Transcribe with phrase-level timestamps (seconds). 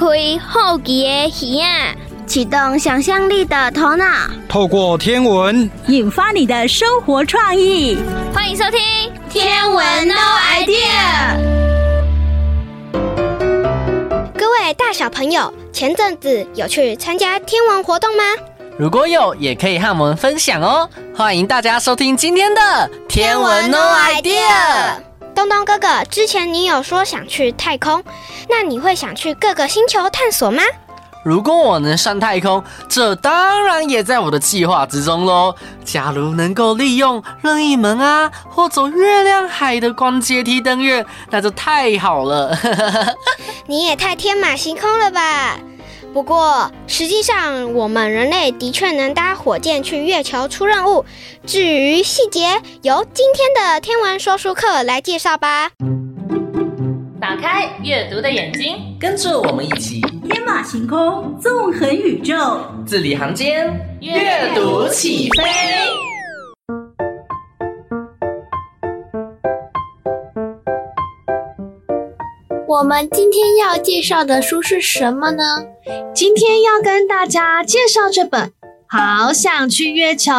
[0.00, 0.06] 开
[0.38, 1.10] 好奇的
[1.60, 1.94] 耳，
[2.26, 4.06] 启动想象力的头脑，
[4.48, 7.98] 透过天文引发你的生活创意。
[8.32, 8.80] 欢迎收听
[9.28, 10.14] 《天文 No
[10.54, 11.36] Idea》。
[14.38, 18.22] 各位大小朋友，前阵子有去参加天文活动吗？
[18.78, 20.88] 如果有，也可以和我们分享哦。
[21.14, 22.62] 欢迎大家收听今天的
[23.06, 24.48] 《天文 No Idea》。
[25.40, 28.04] 东东哥哥，之前你有说想去太空，
[28.46, 30.62] 那你会想去各个星球探索吗？
[31.24, 35.54] 如果我能上太空，这当然也在我的计划之中喽。
[35.82, 42.54] 假如能够利用任意门啊，或走月亮海的光阶梯登月，那就太好了。
[43.66, 45.56] 你也太天马行空了吧！
[46.12, 51.04] 不过，实际上我们人类的确能搭火箭去月球出任务。
[51.46, 55.70] 至于细节，由今天的天文说书课来介绍吧。
[57.20, 66.09] 打开阅读的眼睛，跟着我们一起天马行空，纵横宇宙，字里行间，阅读起飞。
[72.70, 75.42] 我们今天要介绍的书是什么呢？
[76.14, 78.46] 今天要跟大家介绍这本
[78.86, 80.30] 《好想去月球》，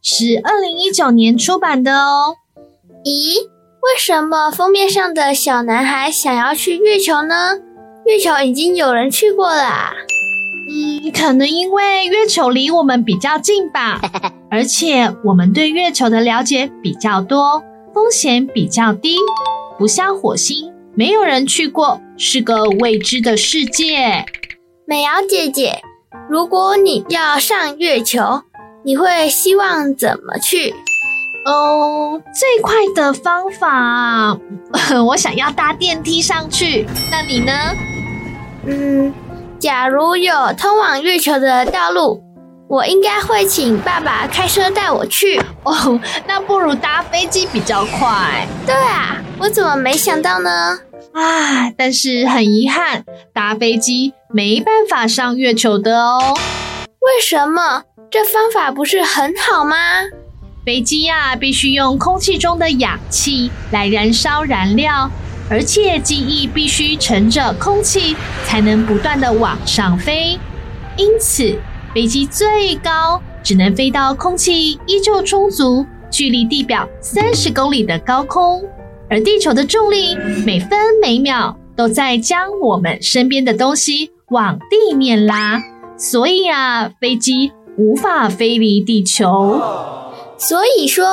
[0.00, 2.36] 是二零一九年出版的哦。
[3.04, 3.40] 咦，
[3.80, 7.58] 为什么封面上的小男孩想要去月球呢？
[8.06, 9.90] 月球已经有人去过了。
[10.70, 14.00] 嗯，可能因为月球离我们比较近吧，
[14.48, 19.16] 而且我们对月球的了解比较多，风险比较低，
[19.76, 24.24] 不像火星，没有人去过，是个未知的世界。
[24.86, 25.82] 美瑶姐姐，
[26.30, 28.42] 如果你要上月球，
[28.84, 30.72] 你会希望怎么去？
[31.46, 34.38] 哦，最快的方法，
[35.08, 36.86] 我想要搭电梯上去。
[37.10, 37.52] 那你呢？
[38.64, 39.12] 嗯，
[39.58, 42.22] 假如有通往月球的道路，
[42.66, 45.40] 我应该会请爸爸开车带我去。
[45.64, 48.46] 哦，那不如搭飞机比较快。
[48.66, 50.78] 对啊，我怎么没想到呢？
[51.12, 56.34] 啊，但是很遗憾，搭飞机没办法上月球的哦。
[57.00, 57.84] 为什么？
[58.10, 59.76] 这方法不是很好吗？
[60.64, 65.10] 飞机呀，必须用空气中的氧气来燃烧燃料，
[65.50, 70.38] 而且机翼必须乘着空气才能不断的往上飞。
[70.96, 71.58] 因此，
[71.94, 78.60] 飞机最高只能飞到空气依旧充足、距离地表三十公里的高空。
[79.08, 85.62] 而地球的重力每分每秒都在将我们身边的东西往地面拉，
[85.96, 89.60] 所以啊，飞机无法飞离地球。
[90.36, 91.06] 所以说，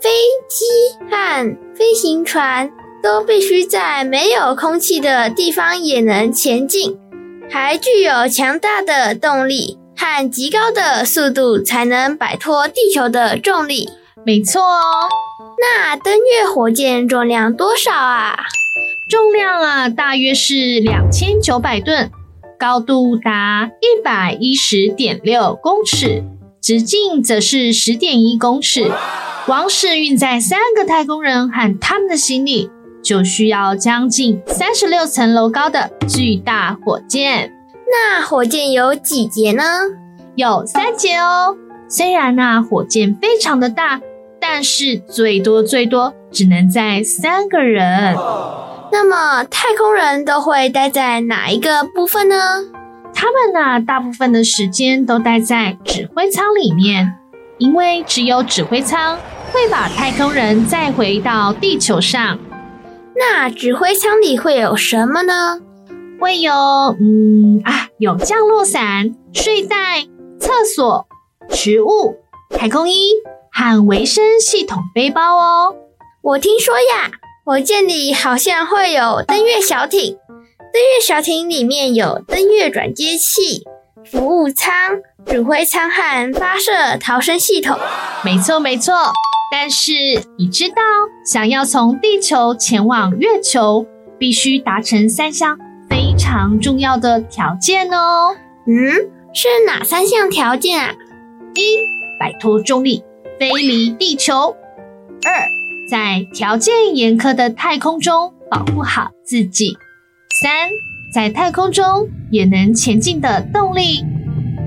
[0.00, 0.08] 飞
[0.48, 2.70] 机和飞行船
[3.02, 6.96] 都必须在没有空气的地方也能前进，
[7.50, 13.88] 还具有强大的动力和极高的速度，才能摆脱地球的重力。
[14.24, 15.08] 没错哦。
[15.60, 18.36] 那登月火箭重量多少啊？
[19.10, 22.12] 重量啊，大约是两千九百吨，
[22.56, 26.22] 高度达一百一十点六公尺，
[26.62, 28.92] 直径则是十点一公尺。
[29.46, 32.70] 光是运载三个太空人和他们的行李，
[33.02, 37.57] 就需要将近三十六层楼高的巨大火箭。
[37.90, 39.62] 那火箭有几节呢？
[40.34, 41.56] 有三节哦。
[41.88, 44.00] 虽然那火箭非常的大。
[44.40, 48.14] 但是最多最多只能载三个人。
[48.92, 52.36] 那么太空人都会待在哪一个部分呢？
[53.12, 57.14] 他们呢，大部分的时间都待在指挥舱里面，
[57.58, 59.18] 因为只有指挥舱
[59.52, 62.38] 会把太空人载回到地球上。
[63.16, 65.60] 那指挥舱里会有什么呢？
[66.20, 70.06] 会有，嗯啊，有降落伞、睡袋、
[70.38, 71.06] 厕所、
[71.50, 72.16] 食物、
[72.50, 73.12] 太空衣。
[73.50, 75.74] 和维生系统背包哦。
[76.22, 77.10] 我听说呀，
[77.44, 80.16] 火箭里好像会有登月小艇，
[80.72, 83.64] 登月小艇里面有登月转接器、
[84.04, 84.72] 服务舱、
[85.26, 87.76] 指挥舱和发射逃生系统。
[88.22, 88.94] 没错没错，
[89.50, 89.92] 但是
[90.38, 90.76] 你知道，
[91.26, 93.84] 想要从地球前往月球，
[94.20, 95.58] 必须达成三项
[95.88, 98.36] 非常重要的条件哦。
[98.66, 100.94] 嗯，是哪三项条件啊？
[101.54, 101.78] 一，
[102.18, 103.02] 摆脱重力。
[103.38, 104.56] 飞离地球。
[105.24, 105.46] 二，
[105.88, 109.78] 在条件严苛的太空中保护好自己。
[110.42, 110.68] 三，
[111.14, 114.04] 在太空中也能前进的动力。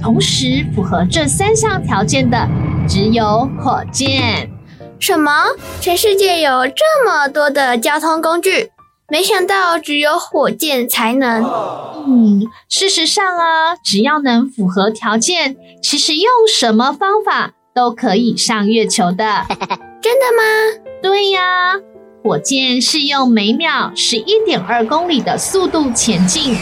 [0.02, 2.48] 同时符合这三项条件的
[2.88, 4.50] 只有火箭。
[5.00, 5.32] 什么？
[5.82, 8.72] 全世界有这么多的交通工具，
[9.12, 11.44] 没想到只有火箭才能。
[12.08, 19.46] 嗯，事实上啊，只要能符合条件，其实用什么方法都可以上月球的。
[20.02, 20.80] 真的吗？
[21.04, 21.76] 对呀，
[22.24, 26.56] 火箭是用每秒十一点二公里的速度前进，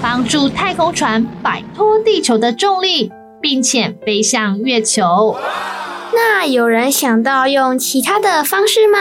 [0.00, 3.12] 帮助太空船摆脱地球的重力，
[3.42, 5.36] 并且飞向月球。
[6.12, 8.98] 那有人想到用其他的方式吗？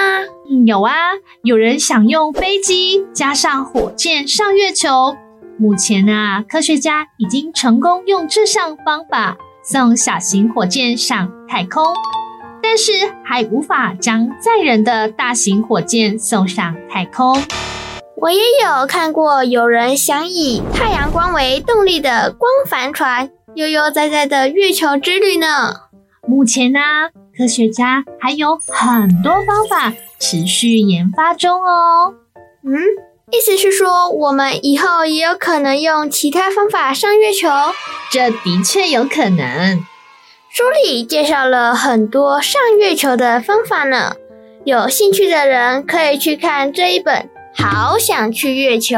[0.50, 0.94] 嗯，有啊，
[1.44, 5.16] 有人想用飞机加上火箭上月球。
[5.58, 11.84] 目前啊，科学家已经成功用这项方法送小型火箭上太空，
[12.62, 12.92] 但是
[13.24, 17.42] 还无法将载人的大型火箭送上太空。
[18.16, 25.89] 我也有看过有人想以太阳光为动力的光帆船悠悠哉哉的月球之旅呢。
[26.30, 26.80] 目前呢，
[27.36, 32.14] 科学家还有很多方法持续研发中哦。
[32.64, 32.72] 嗯，
[33.32, 37.50] 意思是说，我们以后也有可能用其他方法上月球？
[38.12, 39.84] 这的确有可能。
[40.52, 44.14] 书里介绍了很多上月球的方法呢，
[44.64, 47.28] 有兴趣的人可以去看这一本
[47.64, 48.98] 《好想去月球》。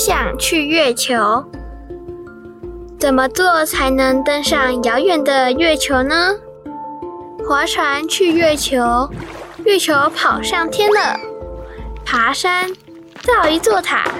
[0.00, 1.44] 想去月球，
[2.98, 6.36] 怎么做才能登上遥远的月球呢？
[7.46, 9.10] 划船去月球，
[9.66, 11.20] 月球跑上天了。
[12.02, 12.70] 爬山，
[13.20, 14.10] 造一座塔，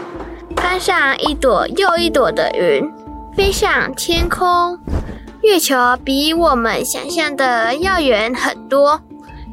[0.54, 2.86] 攀上一朵又一朵的云，
[3.34, 4.78] 飞上天空。
[5.40, 5.74] 月球
[6.04, 9.00] 比我们想象的要远很多，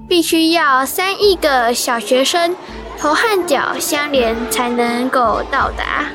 [0.10, 2.54] 必须要三亿个小学生。
[2.98, 6.06] 头和脚相连才能够到达。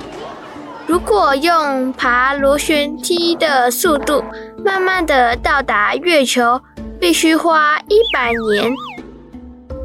[0.87, 4.23] 如果用爬螺旋梯的速度
[4.65, 6.61] 慢慢的到达月球，
[7.01, 8.75] 必须花一百年；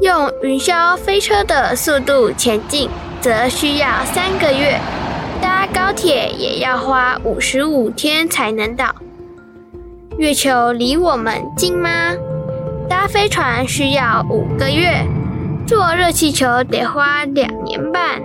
[0.00, 2.90] 用云霄飞车的速度前进，
[3.20, 4.78] 则需要三个月。
[5.40, 8.92] 搭高铁也要花五十五天才能到。
[10.18, 12.12] 月球离我们近吗？
[12.88, 15.06] 搭飞船需要五个月。
[15.68, 18.22] 坐热气球得花两年半，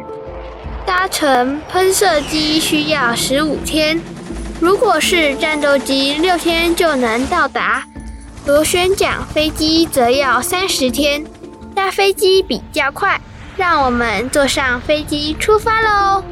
[0.85, 4.01] 搭乘喷射机需要十五天，
[4.61, 7.83] 如果是战斗机，六天就能到达。
[8.45, 11.21] 螺旋桨飞机则要三十天，
[11.75, 13.19] 搭飞机比较快，
[13.57, 16.23] 让我们坐上飞机出发喽。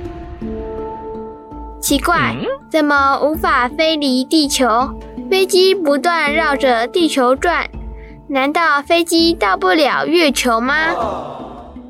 [1.81, 2.33] 奇怪，
[2.69, 4.89] 怎么无法飞离地球？
[5.29, 7.69] 飞机不断绕着地球转。
[8.33, 10.73] 难道飞机到不了月球吗？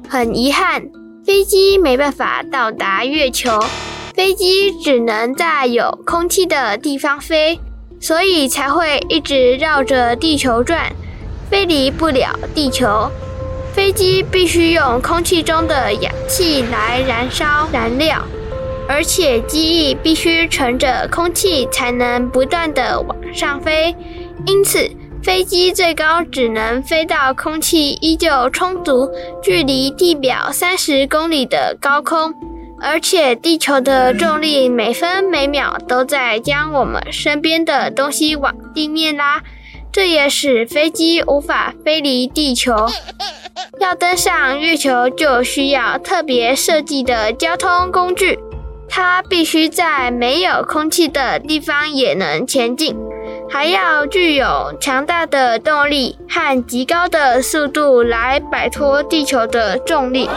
[0.09, 0.89] 很遗憾，
[1.23, 3.59] 飞机没办法到达月球，
[4.15, 7.59] 飞机只能在有空气的地方飞，
[7.99, 10.91] 所以才会一直绕着地球转，
[11.51, 13.11] 飞离不了地球。
[13.75, 18.19] 飞机必须用空气中的氧气来燃烧燃料，
[18.89, 23.95] 而且机翼必须乘着空气才能不断的往上飞，
[24.47, 24.89] 因此，
[25.23, 29.07] 飞机最高只能飞到空气依旧充足、
[29.41, 32.34] 距离地表三十公里的高空，
[32.81, 39.43] 而且地球的重力每分每秒都在将我们身边的东西往地面拉，
[39.91, 42.88] 这也使飞机无法飞离地球。
[43.79, 48.39] 要登上月球，就需要特别设计的交通工具，
[48.89, 52.95] 它必须在没有空气的地方也能前进。
[53.51, 60.29] 还要具有强大的动力和极高的速度来摆脱地球的重力，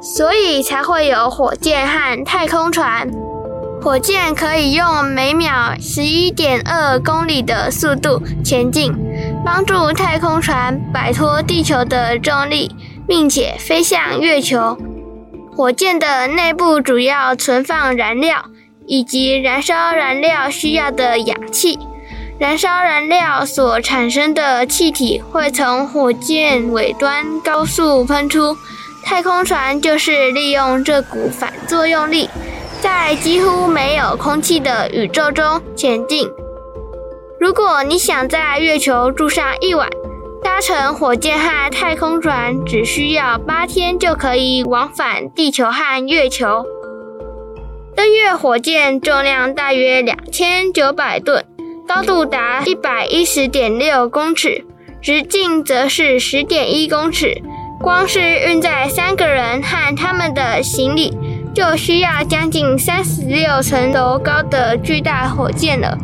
[0.00, 3.10] 所以才会有火箭和太空船。
[3.82, 8.94] 火箭可以用每秒十一点二公里的速度前进，
[9.44, 12.70] 帮助太空船摆脱地球的重力，
[13.08, 14.78] 并且飞向月球。
[15.56, 18.44] 火箭的内部主要存放燃料。
[18.88, 21.78] 以及燃烧燃料需要的氧气，
[22.38, 28.56] 燃烧燃料所产生的气体会从火箭尾端高速喷出。
[29.04, 32.28] 太空船就是利用这股反作用力，
[32.80, 36.28] 在几乎没有空气的宇宙中前进。
[37.38, 39.88] 如果你想在月球住上一晚，
[40.42, 46.64] 搭乘火箭和太空船只需要八天就可以往返地球和月球。
[47.98, 51.44] 登月火箭重量大约两千九百吨，
[51.84, 54.64] 高度达一百一十点六公尺，
[55.02, 57.42] 直径则是十点一公尺。
[57.80, 61.12] 光是运载三个人和他们的行李，
[61.52, 65.98] 就需要将近三十六层楼高的巨大火箭了。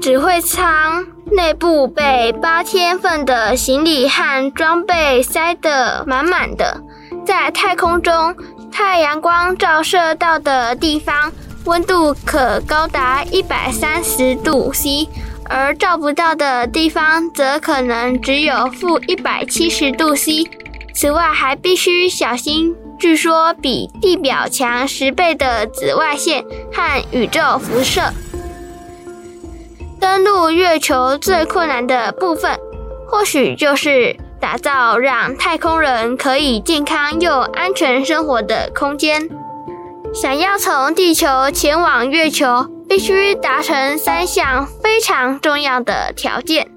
[0.00, 6.82] 指挥舱内部被八千份的行李和装备塞得满满的，
[7.24, 8.36] 在太空中，
[8.78, 11.32] 太阳光照射到的地方，
[11.64, 15.08] 温度可高达一百三十度 C。
[15.48, 20.44] 而照不到的地方，则可能只有负一百七十度 C。
[20.92, 28.02] 此外，还必须小心，据说比地表强十倍的紫外线和宇宙辐射。
[29.98, 32.58] 登陆月球最困难的部分，
[33.08, 39.28] 或许就是打造让太空人可以健康又安全生活的空间。
[40.14, 46.68] 想要从地球前往月球，必须达成三项非常重要的条件：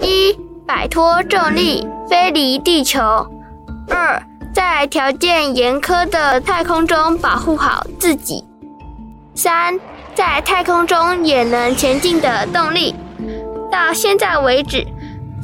[0.00, 3.00] 一、摆脱重力，飞离地球；
[3.88, 4.22] 二、
[4.54, 8.44] 在条件严苛的太空中保护好自己；
[9.34, 9.78] 三、
[10.14, 12.94] 在太空中也能前进的动力。
[13.70, 14.86] 到现在为止，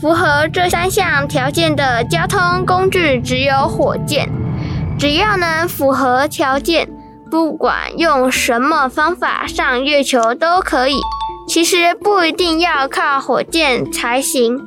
[0.00, 4.28] 符合这三项条件的交通工具只有火箭。
[4.99, 6.88] 只要能符合条件，
[7.31, 11.00] 不管用什么方法上月球都可以，
[11.47, 14.61] 其实不一定要靠火箭才行。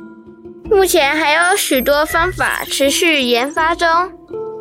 [0.70, 3.88] 目前还有许多方法持续研发中。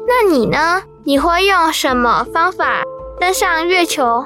[0.08, 0.82] 那你呢？
[1.04, 2.82] 你会用什么方法
[3.18, 4.24] 登上月球？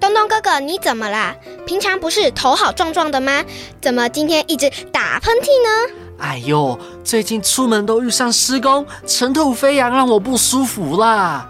[0.00, 1.34] 东东哥哥，你怎么啦？
[1.66, 3.44] 平常不是头好壮壮的吗？
[3.80, 5.92] 怎么今天一直打喷嚏呢？
[6.18, 11.48] 哎呦，最近出门都遇上施工，尘土飞扬，让我不舒服啦。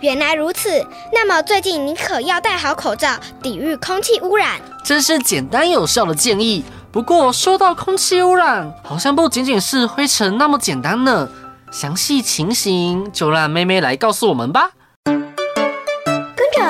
[0.00, 4.60] 原来如此，那么最近你可要戴好口罩，抵御空气污染。
[4.84, 6.64] 真是简单有效的建议。
[6.90, 11.28] 不过说到空气污染，好像不仅仅是灰尘那么简单呢。
[11.70, 14.70] 详细情形就让妹妹来告诉我们吧。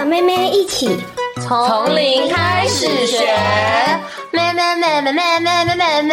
[0.08, 0.88] 跟妹妹一起
[1.42, 3.26] 从零开始学，
[4.32, 6.12] 妹妹妹妹妹妹妹妹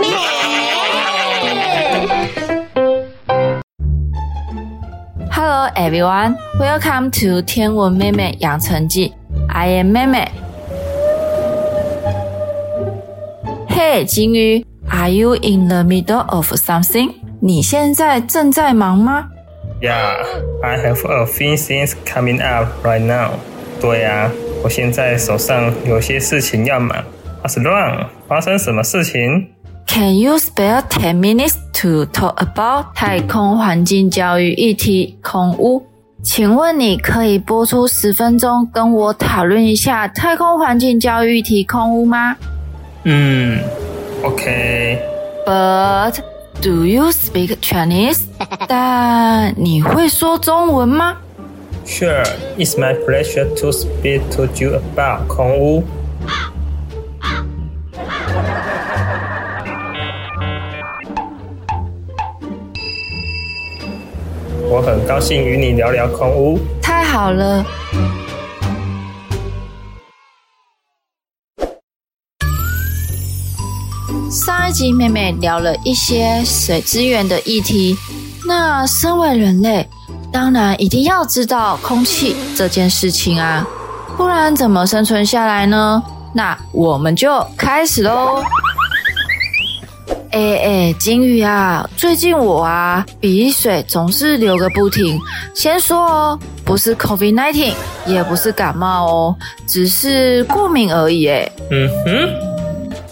[0.00, 0.06] 妹。
[5.30, 9.14] Hello everyone, welcome to 天文妹妹养成记。
[9.48, 10.32] I am 妹妹。
[13.68, 17.14] Hey，金鱼，Are you in the middle of something？
[17.40, 19.28] 你现在正在忙吗
[19.80, 20.24] ？Yeah,
[20.62, 23.38] I have a few things coming up right now.
[23.80, 24.30] 对呀，
[24.62, 27.04] 我现在手上有些事情要忙。
[27.42, 28.06] What's wrong？
[28.26, 29.50] 发生什么事情
[29.86, 35.84] ？Can you spare ten minutes to talk about 太空环境教育议题空屋？
[36.22, 42.34] 请问你可以播出十分钟跟我讨论一下太空环境教育议题空屋吗？
[43.02, 43.60] 嗯
[44.22, 44.98] ，OK。
[45.44, 46.14] But
[46.62, 48.20] Do you speak Chinese？
[48.68, 51.16] 但你会说中文吗
[51.86, 52.24] ？Sure,
[52.56, 55.84] it's my pleasure to speak to you about 空屋。
[64.68, 66.58] 我很高兴与你聊聊空屋。
[66.82, 67.64] 太好了。
[74.30, 77.96] 上一集妹妹聊了一些水资源的议题，
[78.46, 79.88] 那身为人类，
[80.32, 83.66] 当然一定要知道空气这件事情啊，
[84.16, 86.02] 不然怎么生存下来呢？
[86.32, 88.42] 那我们就开始喽。
[90.32, 95.16] 哎哎，金鱼啊，最近我啊鼻水总是流个不停。
[95.54, 97.72] 先说哦，不是 COVID-19，
[98.04, 99.36] 也不是感冒哦，
[99.68, 101.28] 只是过敏而已。
[101.28, 102.28] 哎，嗯哼。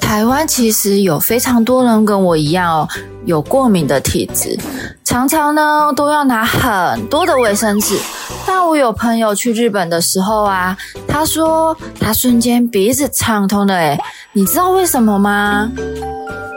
[0.01, 2.89] 台湾其实有非常多人跟我一样哦，
[3.25, 4.59] 有过敏的体质，
[5.13, 7.99] 常常呢都要拿很多的卫生纸。
[8.47, 10.75] 但我有朋友去日本的时候啊，
[11.07, 13.99] 他说他瞬间鼻子畅通的，诶，
[14.33, 15.71] 你知道为什么吗？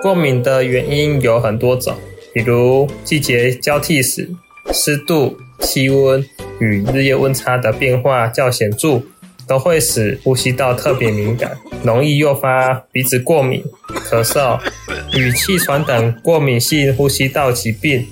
[0.02, 1.98] 过敏的原因有很多种，
[2.34, 4.30] 比如季节交替时、
[4.72, 6.26] 湿度、气温
[6.60, 9.02] 与日夜温差的变化较显著。
[9.48, 13.64] 都会使呼吸道特别敏感，容易诱发鼻子过敏、
[14.10, 14.60] 咳嗽
[15.14, 18.08] 与气喘等过敏性呼吸道疾病。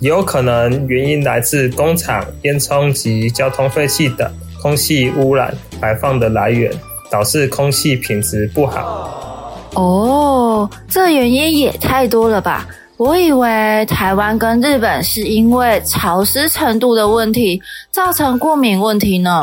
[0.00, 4.30] 也有可能原因来自工厂烟囱及交通废气等
[4.62, 6.72] 空气污染排放的来源，
[7.10, 9.70] 导致空气品质不好。
[9.74, 12.66] 哦，这原因也太多了吧？
[12.96, 17.60] 我以为台湾跟日本是因为潮湿程度的问题
[17.92, 19.40] 造成过敏问题呢，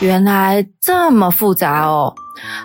[0.00, 2.14] 原来这么复杂哦。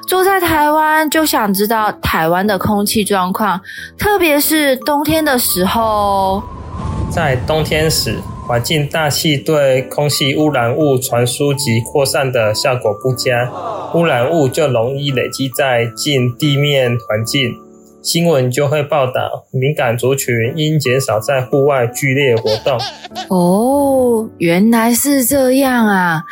[0.07, 3.59] 住在台湾就想知道台湾的空气状况，
[3.97, 6.41] 特别是冬天的时候。
[7.09, 13.51] 在冬天时，环境大气对空气污染物传输及扩散的效果不佳，
[13.93, 17.51] 污染物就容易累积在近地面环境。
[18.01, 22.79] 新闻就会报道，敏感族群应减少在户外剧烈活动。
[23.29, 26.23] 哦，原来是这样啊！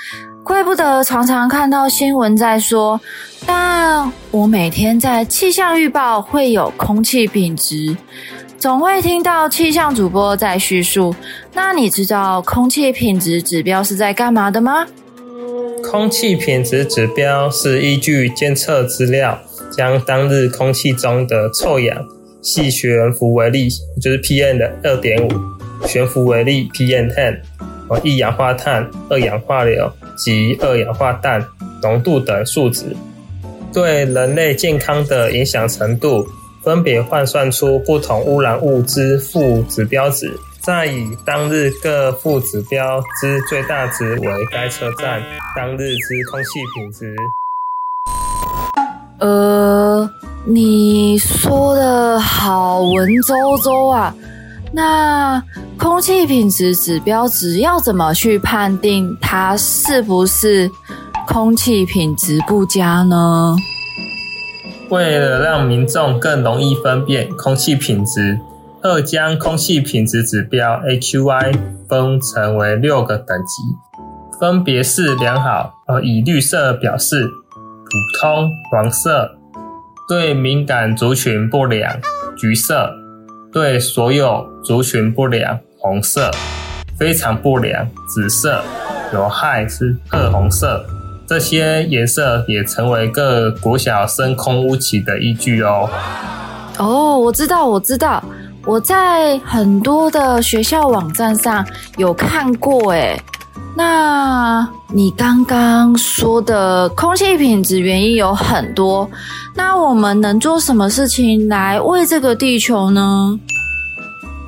[0.46, 3.00] 怪不得常常看到新闻在说，
[3.46, 7.98] 但我每天在气象预报会有空气品质，
[8.60, 11.16] 总会听到气象主播在叙述。
[11.54, 14.88] 那你知道空气品质指标是在干嘛的吗？
[15.84, 19.40] 空气品质指标是依据监测资料。
[19.70, 22.04] 将当日空气中的臭氧
[22.42, 23.70] 细悬浮微粒，
[24.02, 25.30] 就是 PM 的二点五
[25.86, 27.38] 悬浮微粒 PM ten，
[27.88, 31.46] 和一氧化碳、二氧化硫及二氧化氮
[31.84, 32.86] 浓度等数值，
[33.72, 36.26] 对人类健康的影响程度，
[36.64, 45.22] 分别换算出不同污染物之负指标值，再以当日各负指标之最大值为该车站
[45.56, 47.16] 当日之空气品质。
[49.20, 50.10] 呃，
[50.46, 54.14] 你说的好文绉绉啊。
[54.74, 55.42] 那
[55.80, 60.70] 空气品质指标值要怎么去判定它是不是
[61.26, 63.56] 空气品质不佳呢？
[64.90, 68.40] 为了让民众更容易分辨空气品质，
[68.82, 71.54] 二将空气品质指标 AQI
[71.90, 73.64] 分成为六个等级，
[74.40, 77.30] 分别是良好，而以绿色表示。
[77.90, 79.32] 普通黄色，
[80.10, 81.90] 对敏感族群不良；
[82.36, 82.94] 橘色，
[83.54, 86.30] 对所有族群不良；红色，
[87.00, 88.62] 非常不良；紫色，
[89.14, 90.86] 有害是褐红色。
[91.28, 95.90] 这些颜色也成为各国小升空污期的依据哦。
[96.78, 98.24] 哦，我知道，我知道，
[98.66, 103.22] 我在很多的学校网站上有看过，诶
[103.76, 109.10] 那你刚刚说的空气品质原因有很多，
[109.54, 113.38] 那我们能做什么事情来为这个地球呢？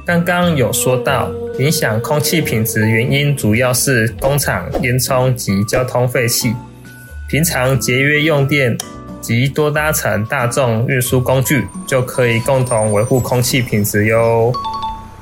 [0.06, 6.56] 刚刚有说到，影响空气品质原因主要是工厂烟囱及交通废气。
[7.30, 8.76] 平常节约用电
[9.22, 14.52] 及多搭乘大众运输工具，就可以共同维护空气品质哟。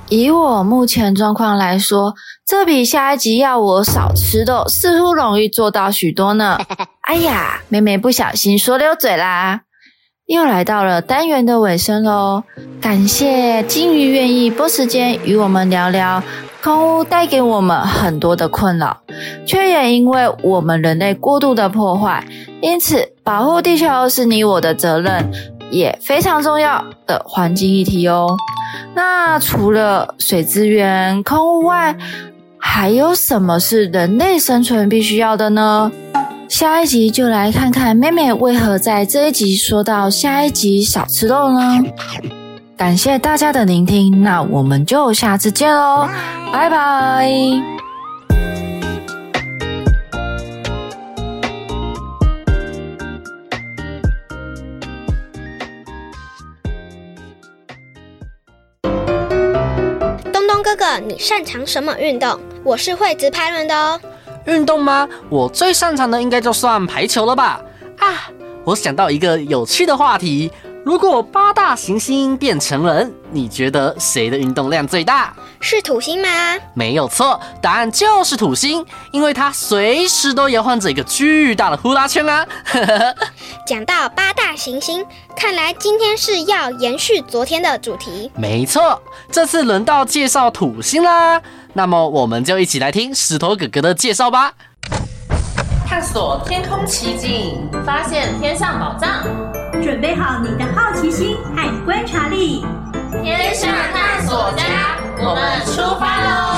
[0.07, 2.15] 以我目前状况来说，
[2.45, 6.57] 这比下一集要我少吃肉似乎容易做到许多呢。
[7.03, 9.63] 哎呀，妹妹不小心说溜嘴啦！
[10.27, 12.43] 又来到了单元的尾声喽，
[12.79, 16.23] 感谢金鱼愿意拨时间与我们聊聊
[16.63, 18.97] 空污带给我们很多的困扰，
[19.45, 22.25] 却也因为我们人类过度的破坏，
[22.61, 25.31] 因此保护地球是你我的责任，
[25.69, 28.35] 也非常重要的环境议题哦。
[28.93, 31.95] 那除了水资源、空污外，
[32.57, 35.91] 还有什么是人类生存必须要的呢？
[36.49, 41.83] 下一集就来看看妹妹为何在这一集说到下一集少吃肉呢？
[42.77, 46.07] 感谢大家的聆听，那我们就下次见喽，
[46.53, 47.27] 拜拜。
[60.63, 62.37] 哥哥，你擅长什么运动？
[62.61, 63.97] 我是会直拍轮的哦。
[64.45, 65.07] 运动吗？
[65.29, 67.61] 我最擅长的应该就算排球了吧？
[67.97, 68.29] 啊，
[68.65, 70.51] 我想到一个有趣的话题。
[70.87, 75.33] 如果八大行星变成人，你觉得谁的运动量最大？
[75.59, 76.29] 是土星吗？
[76.73, 82.47] 没有错，答案就是土星，因为它随时都摇晃着一个巨大的呼啦圈啊！
[83.67, 88.31] 讲到八大行星，看来今天是要延续昨天的主题。
[88.37, 91.41] 没错，这次轮到介绍土星啦。
[91.73, 94.53] 那么我们就一起来听石头哥哥的介绍吧。
[95.85, 99.56] 探索天空奇景，发现天上宝藏。
[99.81, 102.65] 准备好你的好奇心和观察力，
[103.23, 106.57] 天上探索家，我们出发喽！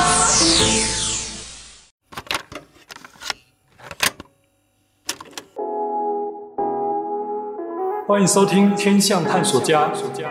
[8.07, 9.81] 欢迎收听《天象探索家》，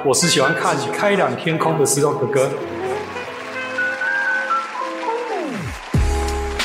[0.04, 2.50] 我是喜欢看开朗天空的石头哥哥。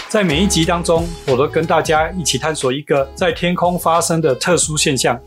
[0.07, 5.19] 在每一集当中，我都跟大家一起探索一个在天空发生的特殊现象。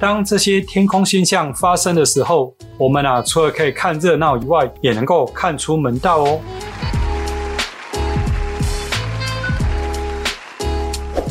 [0.00, 6.40] 当这些天空现象发生的时候，我们啊除了可以看热闹以外，也能够看出门道哦。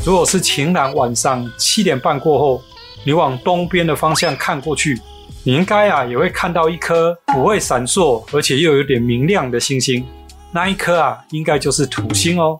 [0.06, 2.62] 如果是晴朗晚上七点半过后，
[3.06, 5.00] 你往东边的方向看过去，
[5.44, 10.06] 你应该啊也会看到一颗不会闪烁，而且又有点明亮的星星。
[10.52, 12.60] 那一颗啊，应该就是土星哦。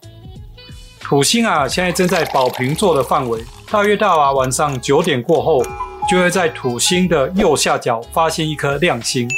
[1.02, 5.62] 土星啊，现在正在宝瓶座的范围，大约到啊晚上九点过后，
[6.10, 9.30] 就会在土星的右下角发现一颗亮星。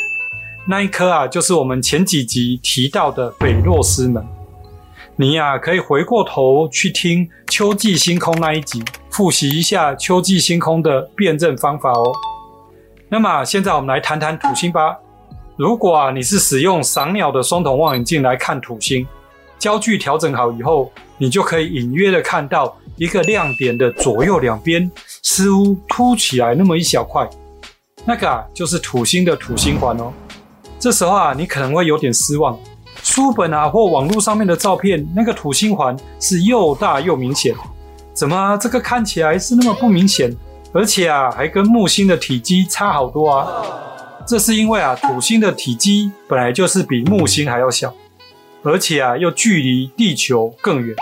[0.68, 4.26] 那一颗啊，就是我们前几集提到的北落师门。
[5.16, 12.12] 你呀，可以回过头去听秋季星空那一集，复习一下秋季星空的辨认方法哦。
[13.08, 14.98] 那么现在我们来谈谈土星吧。
[15.56, 19.08] 如果啊你是使用赏鸟的双筒望远镜来看土星，
[19.58, 24.90] 焦距调整好以后，你就可以隐约的看到一个亮点的左右两边
[25.24, 27.28] 似乎凸起来那么一小块，
[28.06, 30.12] 那个啊就是土星的土星环哦。
[30.80, 32.58] 这时候啊你可能会有点失望。
[33.04, 37.54] 书本啊，或网络上面的照片，那个土星环是又大又明显，
[38.14, 40.36] 怎么这个看起来是那么不明显？
[40.74, 43.64] 而且啊，还跟木星的体积差好多啊！
[44.26, 47.94] 这是因为啊，土星的体积本来就是比木星还要小，
[48.66, 50.94] 而且啊，又距离地球更远，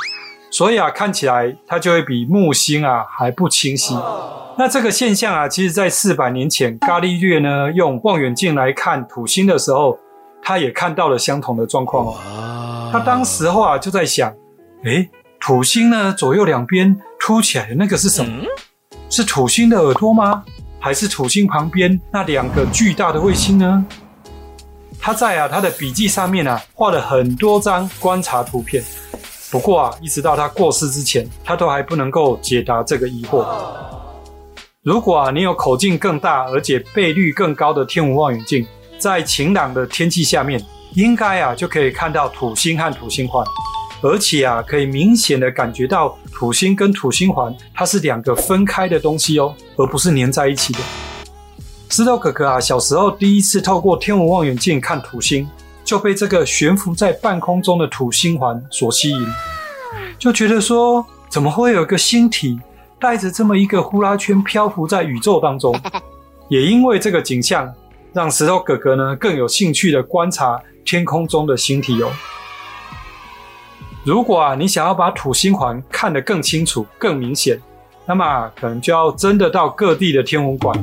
[0.52, 3.98] 所以啊，看起来它就会比木星啊还不清晰。
[4.58, 9.98] 那这个现象啊，其实在四百年前，伽利略呢用望远镜来看土星的时候。
[10.46, 12.90] 他也看到了相同的状况哦。
[12.92, 14.30] 他当时候啊就在想，
[14.84, 18.44] 诶，土星呢左右两边凸起来的那个是什么？
[19.10, 20.44] 是土星的耳朵吗？
[20.82, 23.86] 还是土星旁边那两个巨大的卫星呢？
[25.06, 28.82] 他在啊他的笔记上面啊画了很多张观察图片。
[29.52, 33.46] 不过啊，一直到他过世之前，他都还不能够解答这个疑惑。
[34.82, 38.66] 如果啊你有口径更大而且倍率更高的天文望远镜。
[38.98, 40.64] 在晴朗的天气下面，
[40.94, 43.46] 应该啊就可以看到土星和土星环，
[44.02, 50.80] 而且啊可以明显的感觉到土星跟土星环它是两个分开的东西哦，而不是粘在一起的。
[51.94, 55.48] 石头哥哥啊小时候第一次透过天文望远镜看土星，
[55.84, 59.28] 就被这个悬浮在半空中的土星环所吸引，
[60.18, 62.60] 就觉得说怎么会有一个星体
[63.00, 65.80] 带着这么一个呼啦圈漂浮在宇宙当中？
[66.50, 67.72] 也因为这个景象。
[68.12, 72.12] 让石头哥哥呢更有兴趣的观察天空中的星体哦。
[74.04, 77.60] 如果啊你想要把土星环看得更清楚、更明显，
[78.06, 80.78] 那么可能就要真的到各地的天文馆，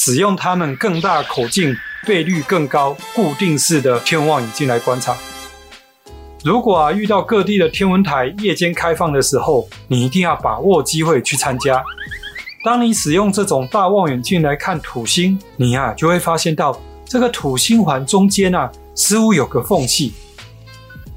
[0.00, 5.12] 使用他们更大口径、倍率更高、固定式的天文望远镜来观察。
[6.44, 11.82] 如果啊遇到各地的天文台夜间开放的时候，你一定要把握机会去参加。
[12.64, 20.12] 当你使用这种大望远镜来看土星，你呀、啊、就会发现到这个土星环中间啊，似乎有个缝隙，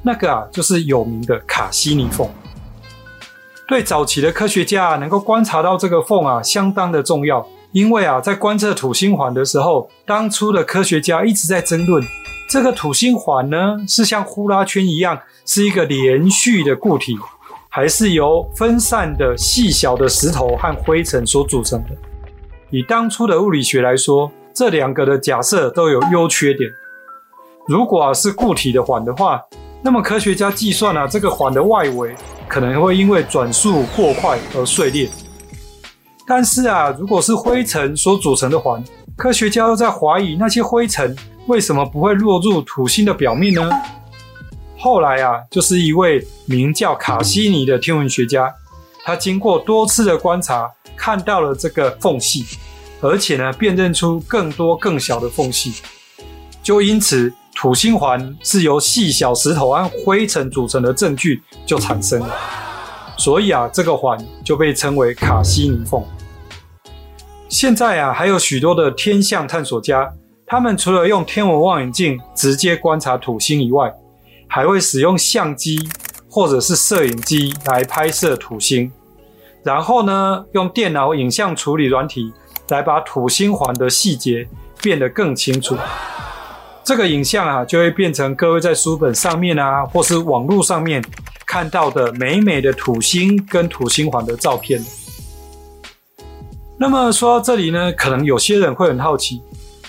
[0.01, 2.27] 那个啊就是有名的卡西尼缝。
[3.67, 7.47] 对早期的科学家啊，能够观察到这个缝啊，相当的重要。
[7.71, 12.03] 因为啊，在观测土星环的时候，当初的科学家一直在争论，
[12.49, 17.17] 这个土星环呢是像呼啦圈一样，是一个连续的固体。
[17.73, 21.91] 还是由分散的细小的石头和灰尘所组成的。
[22.69, 26.69] 以当初的物理学来说，这两个的假设都有优缺点。
[27.69, 29.41] 如果是固体的环的话，
[29.81, 32.13] 那么科学家计算啊这个环的外围
[32.45, 35.09] 可能会因为转速过快而碎裂。
[36.33, 38.81] 但是啊如果是灰尘所组成的环，
[39.17, 41.13] 科学家又在怀疑那些灰尘
[41.47, 43.69] 为什么不会落入土星的表面呢？
[44.79, 48.49] 后来啊，就是一位名叫卡西尼的天文学家，
[49.03, 52.45] 他经过多次的观察，看到了这个缝隙，
[53.01, 55.81] 而且呢，辨认出更多更小的缝隙，
[56.63, 62.33] 就因此土星环是由细小石头和灰尘组成的证据就产生了。
[63.17, 66.01] 所以啊，这个环就被称为卡西尼缝。
[67.51, 70.09] 现在啊，还有许多的天象探索家，
[70.45, 73.93] 他们除了用天文望远镜直接观察土星以外，
[74.47, 75.77] 还会使用相机
[76.29, 78.89] 或者是摄影机来拍摄土星，
[79.63, 82.31] 然后呢，用电脑影像处理软体
[82.69, 84.47] 来把土星环的细节
[84.81, 85.75] 变得更清楚。
[86.85, 91.03] 这个影像啊，就会变成各位在书本上面啊，或是网络上面
[91.45, 94.81] 看到的美美的土星跟土星环的照片。
[96.81, 99.39] 那么说到这里呢，可能有些人会很好奇，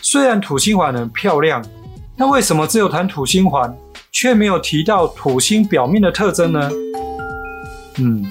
[0.02, 1.64] 虽然土星环很漂亮，
[2.16, 3.74] 那为什么只有谈土星环？
[4.10, 6.70] 却没有提到土星表面的特征呢？
[7.96, 8.30] 嗯，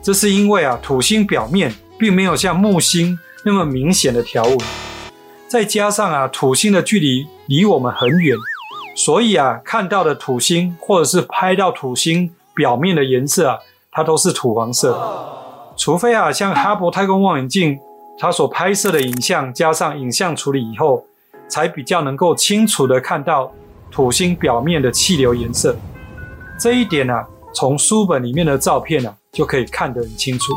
[0.00, 4.58] 这是因为啊，土星表面并没有像木星那么明显的条纹。
[5.46, 8.34] 再加上啊，土星的距离离我们很远，
[8.96, 13.58] 所以啊，看到的土星或者是拍到土星表面的颜色啊，
[13.92, 14.98] 它都是土黄色。
[15.76, 17.78] 除非啊，像哈勃太空望远镜
[18.22, 21.02] 它所拍摄的影像加上影像处理以后，
[21.48, 23.50] 才比较能够清楚的看到
[23.90, 25.74] 土星表面的气流颜色。
[26.58, 30.52] 这一点啊，从书本里面的照片啊，就可以看得很清楚。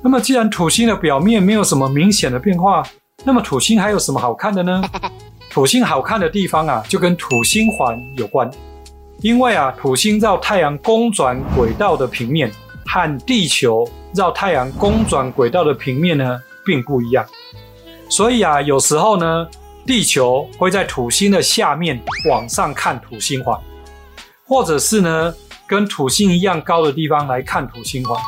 [0.00, 2.82] 那么，既然土星的表面没有什么明显的变化，
[3.22, 4.82] 那么土星还有什么好看的呢？
[5.50, 8.50] 土星好看的地方啊，就跟土星环有关。
[9.20, 12.50] 因为啊，土星绕太阳公转轨道的平面
[12.86, 17.26] 和地球绕太阳公转轨道的平面呢，并不一样。
[18.08, 19.48] 所以啊，有时候呢，
[19.86, 23.58] 地球会在土星的下面往上看土星环，
[24.46, 25.34] 或者是呢，
[25.66, 28.20] 跟土星一样高的地方来看土星环。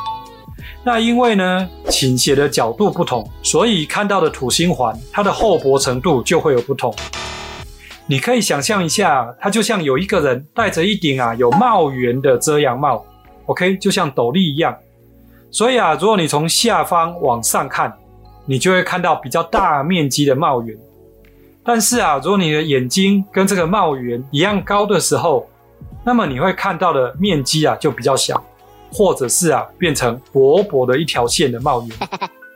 [0.83, 6.93] 那因为呢，倾斜的角度不同，所以看到的土星环，它的厚薄程度就会有不同。
[8.07, 13.05] 你可以想象一下，它就像有一个人戴着一顶啊有帽檐的遮阳帽
[13.47, 14.75] ，OK，就像斗笠一样。
[15.51, 17.91] 所以啊，如果你从下方往上看，
[18.45, 20.77] 你就会看到比较大面积的帽檐。
[21.63, 25.49] 但是啊，如果你的眼睛跟这个帽檐一样高的时候，
[26.03, 28.43] 那么你会看到的面积啊就比较小。
[28.93, 31.91] 或者是啊，变成薄薄的一条线的帽檐。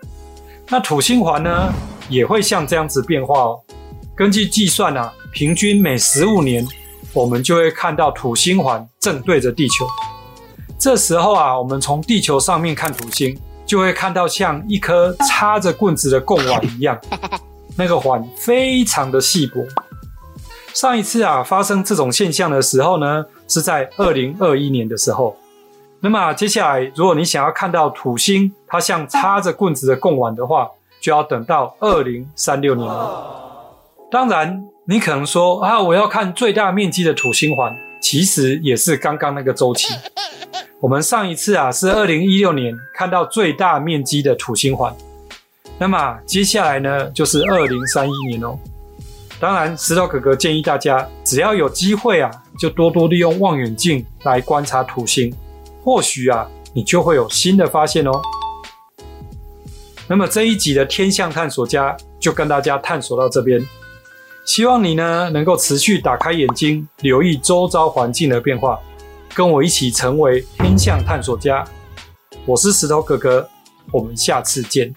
[0.70, 1.74] 那土星环呢，
[2.08, 3.60] 也会像这样子变化哦。
[4.16, 6.66] 根据计算啊，平均每十五年，
[7.12, 9.86] 我们就会看到土星环正对着地球。
[10.78, 13.38] 这时候啊，我们从地球上面看土星，
[13.70, 17.00] 就会看到像一颗插着棍子的贡丸一样，
[17.78, 19.64] 那个环非常的细薄。
[20.74, 25.38] 上一次啊，发生这种现象的时候呢，是在二零二一年的时候。
[26.00, 30.68] 那么接下来，如果你想要看到土星它像插着棍子的贡丸的话，
[31.00, 33.70] 就要等到二零三六年了。
[34.10, 39.94] 当然，你可能说啊，我要看最大面积的土星环，其实也是刚刚那个周期。
[40.80, 44.96] 我们上一次啊是二零一六年看到最大面积的土星环，
[45.78, 48.58] 那么接下来呢就是二零三一年哦。
[49.42, 55.34] 当然，石头哥哥建议大家，只要有机会啊，就多多利用望远镜来观察土星。
[55.82, 58.12] 或许啊，你就会有新的发现哦。
[60.10, 63.66] 那么这一集的天象探索家就跟大家探索到这边，
[64.44, 68.78] 希望你呢能够持续打开眼睛，留意周遭环境的变化，
[69.40, 71.64] 跟我一起成为天象探索家。
[72.46, 73.50] 我是石头哥哥，
[73.90, 74.94] 我们下次见。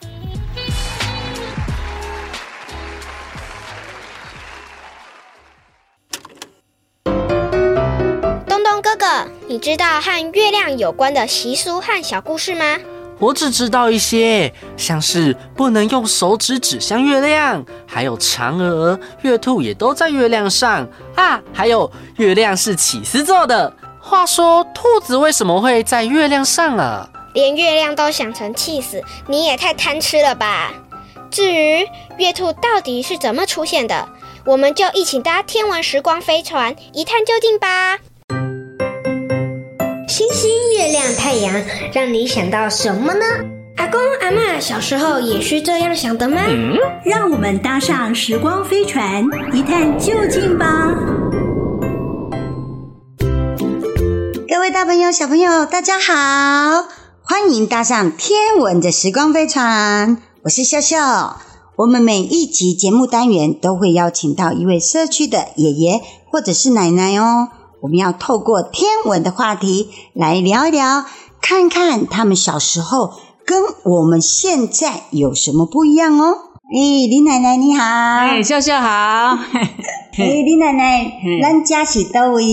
[7.04, 9.06] 东东哥哥
[9.46, 12.80] 你知道和月亮有关的习俗和小故事吗？
[13.20, 23.72] 我只知道一些，像是不能用手指指向月亮，还有嫦娥、月兔也都在月亮上啊，还有月亮是起司做的。
[24.04, 27.08] 话说，兔子为什么会在月亮上啊？
[27.34, 30.72] 连月亮都想成气死，你也太贪吃了吧！
[31.30, 31.86] 至于
[32.18, 34.08] 月兔到底是怎么出现的，
[34.44, 37.96] 我们就一起搭天文时光飞船一探究竟吧。
[40.08, 41.54] 星星、月亮、太阳，
[41.94, 43.24] 让你想到什么呢？
[43.76, 46.42] 阿公阿嬷小时候也是这样想的吗？
[46.48, 50.66] 嗯，让我们搭上时光飞船，一探究竟吧！
[54.62, 56.86] 位大朋友、小朋友，大家好，
[57.24, 60.22] 欢迎搭上天文的时光飞船。
[60.44, 61.40] 我是笑笑。
[61.74, 67.48] 我们每一集节目单元都会邀请到一位社区的爷爷或者是奶奶哦。
[67.80, 71.06] 我们要透过天文的话题来聊一聊，
[71.40, 76.36] 看看他们小时候跟我们现在有什么不一样哦。
[76.72, 76.78] 哎，
[77.10, 78.86] 李奶奶你好，哎，笑笑好。
[79.58, 82.44] 哎，李奶奶， 咱家是叨位？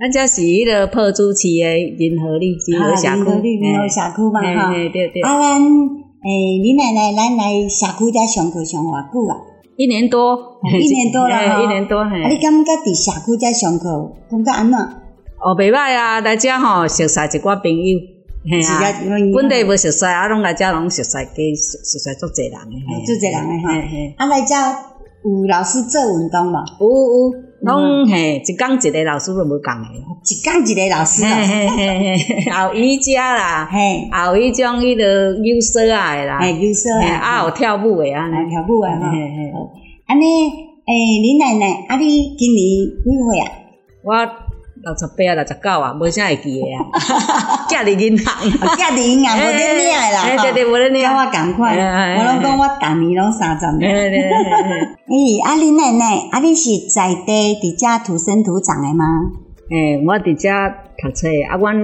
[0.00, 3.20] 咱家是迄个破主市的仁和里集合社区，
[3.60, 4.72] 仁和社区嘛哈。
[4.72, 5.20] 对对对。
[5.20, 9.36] 啊，咱诶，李奶奶，咱来社区在上课上偌久啊？
[9.76, 11.98] 一年多，一年多了，一年多。
[11.98, 14.78] 啊，你感觉伫社区在上课，感觉安怎？
[15.36, 18.00] 哦，袂歹啊，来遮吼熟悉一寡朋友，
[18.48, 18.80] 嘿啊，
[19.36, 22.56] 本地无熟悉，啊，拢来遮拢熟悉，加熟悉足侪人
[22.88, 24.24] 诶，足侪人诶哈。
[24.24, 24.54] 啊，来遮
[25.24, 26.56] 有老师做运动无？
[26.80, 31.28] 有有，拢嘿，一工一个老师都无共诶，一工一个老师哦。
[31.28, 36.70] 嘿嘿嘿，有瑜伽啦，嘿，有迄种迄个有氧啊诶啦，嘿，有
[37.00, 39.10] 氧啊，啊有跳舞诶啊，跳舞诶哈。
[39.12, 39.52] 嘿嘿，
[40.06, 43.52] 安尼，诶，李奶奶，啊，你今年几岁啊？
[44.04, 44.49] 我。
[44.82, 46.80] 六十八啊，六十九啊，无啥会记诶啊。
[47.68, 50.22] 寄伫银行， 寄伫银行无得领诶啦。
[50.42, 51.04] 对对，无得领。
[51.06, 51.76] 我共款，
[52.18, 53.92] 我拢讲我逐年拢三十年。
[53.92, 54.30] 对对对。
[54.30, 59.04] 诶， 啊，恁奶奶，啊，你是在地伫遮土生土长诶吗？
[59.70, 60.48] 诶，我伫遮
[60.98, 61.76] 读册，啊，阮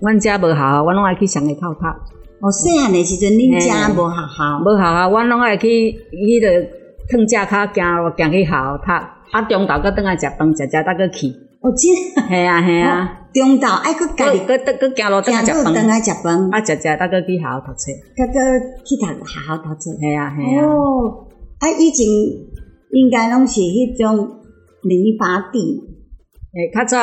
[0.00, 1.86] 阮遮无学校，阮拢爱去上个口读。
[2.40, 4.58] 哦，细汉诶时阵，恁遮无学校？
[4.64, 6.66] 无学校，阮拢爱去迄个
[7.08, 8.90] 褪遮骹行路行去学校读，
[9.30, 11.32] 啊，中昼搁倒来食饭，食食才阁去。
[11.62, 18.34] 哦，真系啊系啊，中昼爱阁家己阁阁阁行路转来食饭，转来食饭，啊食食才阁去学校读册，阁阁
[18.84, 19.90] 去读学校读册。
[20.00, 20.66] 系啊系啊。
[20.66, 21.28] 哦，
[21.60, 22.04] 啊以前
[22.90, 24.28] 应该拢是迄种
[24.82, 25.80] 泥巴地，
[26.52, 26.98] 诶，较早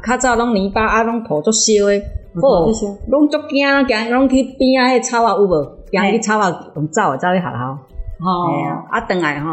[0.00, 1.98] 较早拢泥巴，啊拢土足烧诶，
[2.40, 2.70] 哦，
[3.08, 5.84] 拢足惊，行拢去边仔迄草仔有无？
[5.90, 7.78] 行去草啊用走啊，走去学校。
[8.22, 8.30] 哦，
[8.92, 9.50] 啊，倒来吼，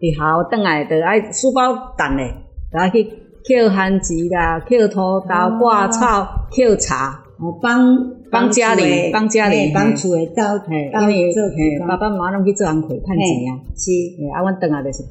[0.00, 2.34] 伫学校倒来着爱书包重诶，
[2.72, 3.06] 着爱去。
[3.48, 7.96] 抾番薯啦，捡土豆、挂草、捡茶，哦，帮
[8.30, 10.42] 帮家里，帮家里，帮厝诶斗，
[11.00, 11.32] 因为
[11.88, 13.90] 爸爸妈妈拢去做工课趁钱啊，是，
[14.34, 15.02] 啊，阮转来就是，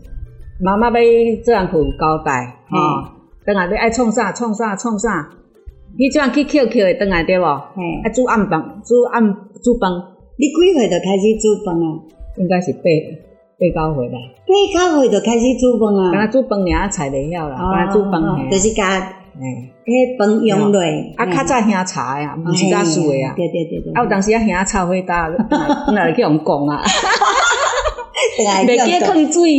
[0.61, 1.05] 妈妈要
[1.43, 2.77] 做工课有交代，吼，
[3.43, 5.29] 转来要爱创啥创啥创啥，
[5.97, 7.43] 你这样去捡捡诶转来对无？
[7.43, 9.89] 啊，煮暗饭，煮暗煮饭，
[10.37, 11.85] 你几岁就开始煮饭啊？
[12.37, 13.26] 应该是八。
[13.59, 16.11] 八九岁啦，八九岁就开始煮饭啊！
[16.11, 19.01] 敢若煮饭尔菜袂晓啦，敢若煮饭，就是甲，
[19.85, 20.79] 迄饭用落，
[21.17, 25.27] 啊，较早兄茶呀，毋是家煮诶啊，对对对对，啊，有当时啊兄炒火大，
[25.93, 26.83] 哪去用讲啊？
[28.37, 29.49] 袂记囥水，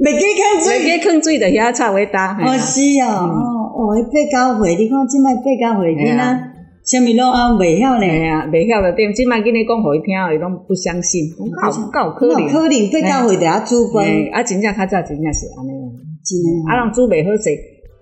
[0.00, 2.36] 袂记囥水，袂记囥水，就遐炒火大。
[2.44, 6.52] 哦是哦，哦，迄八九岁，你看即摆八九岁囡仔。
[6.86, 8.06] 啥物拢啊袂晓呢？
[8.06, 11.26] 哎呀，袂晓就点，即摆跟你讲互伊听，伊拢不相信。
[11.34, 11.42] 够
[11.90, 14.06] 够可能，可能八九岁就要煮饭。
[14.32, 15.74] 啊，真正较早真正是安尼。
[16.22, 16.48] 真诶。
[16.70, 17.50] 啊，人煮袂好势，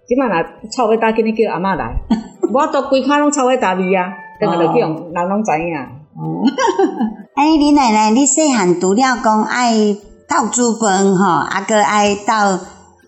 [0.04, 0.36] 即摆若
[0.70, 1.96] 臭尾大，今日叫阿嬷来，
[2.52, 5.74] 我都规看拢臭尾大味啊，等下就叫人拢知影。
[6.20, 6.44] 哦。
[7.40, 9.96] 哎，你奶奶，你细汉除了讲爱
[10.28, 12.60] 斗煮饭吼，啊，搁爱斗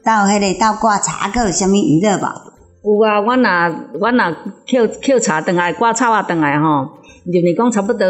[0.02, 2.55] 斗迄个斗挂茶，阁有啥物娱乐无？
[2.86, 6.86] 有啊，阮若阮若捡捡茶转来，割草啊转来吼，
[7.32, 8.06] 就是讲差不多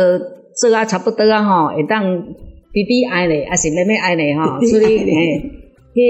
[0.55, 2.03] 做啊差不多啊吼，会当
[2.73, 5.41] 比比爱咧，还是妹妹爱咧吼， 所以诶，
[5.95, 6.01] 去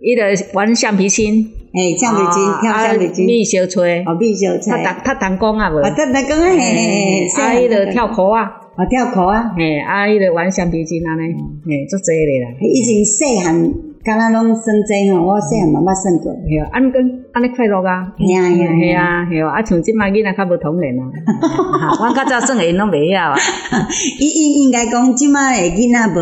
[0.00, 5.78] 伊个玩橡皮筋，诶，橡皮筋，跳橡皮筋，米小吹，哦，米小吹，他弹他弹弓啊无？
[5.78, 8.42] 啊，他弹弓啊，嘿嘿嘿，啊，伊个跳壳啊，
[8.76, 11.32] 啊，跳壳啊，嘿，啊，伊个玩橡皮筋安尼，
[11.64, 13.93] 嘿，足济咧啦，以前细汉。
[14.04, 17.00] 敢若拢算济吼，我细汉妈妈算过，系啊，安跟
[17.32, 18.62] 安尼快乐啊，系啊系
[18.92, 19.64] 啊系啊，啊。
[19.64, 21.08] 像即摆囡仔较无童年啊，
[22.04, 23.34] 我较早算诶，拢袂晓啊，
[24.20, 26.20] 伊应应该讲即摆诶囡仔无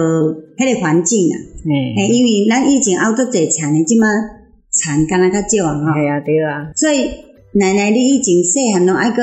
[0.57, 1.37] 迄个环境啊，
[1.99, 4.07] 诶，因为咱以前熬足济田诶，即摆
[4.71, 7.11] 田敢若较少啊，吼，系啊对啊，所以
[7.59, 9.21] 奶奶你以前细汉拢爱个